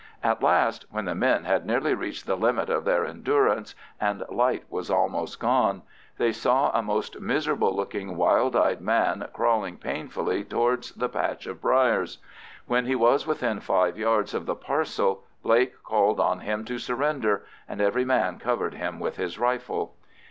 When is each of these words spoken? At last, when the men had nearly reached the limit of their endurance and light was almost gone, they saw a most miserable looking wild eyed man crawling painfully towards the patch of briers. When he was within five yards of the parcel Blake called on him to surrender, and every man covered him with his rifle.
At 0.23 0.41
last, 0.41 0.83
when 0.89 1.05
the 1.05 1.13
men 1.13 1.43
had 1.43 1.63
nearly 1.63 1.93
reached 1.93 2.25
the 2.25 2.35
limit 2.35 2.71
of 2.71 2.85
their 2.85 3.05
endurance 3.05 3.75
and 3.99 4.23
light 4.29 4.63
was 4.67 4.89
almost 4.89 5.39
gone, 5.39 5.83
they 6.17 6.31
saw 6.31 6.71
a 6.71 6.81
most 6.81 7.19
miserable 7.19 7.75
looking 7.75 8.17
wild 8.17 8.55
eyed 8.55 8.81
man 8.81 9.27
crawling 9.31 9.77
painfully 9.77 10.43
towards 10.43 10.91
the 10.93 11.07
patch 11.07 11.45
of 11.45 11.61
briers. 11.61 12.17
When 12.65 12.87
he 12.87 12.95
was 12.95 13.27
within 13.27 13.59
five 13.59 13.95
yards 13.95 14.33
of 14.33 14.47
the 14.47 14.55
parcel 14.55 15.23
Blake 15.43 15.83
called 15.83 16.19
on 16.19 16.39
him 16.39 16.65
to 16.65 16.79
surrender, 16.79 17.45
and 17.69 17.79
every 17.79 18.03
man 18.03 18.39
covered 18.39 18.73
him 18.73 18.99
with 18.99 19.17
his 19.17 19.37
rifle. 19.37 19.93